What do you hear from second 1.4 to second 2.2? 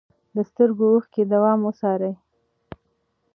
وڅارئ.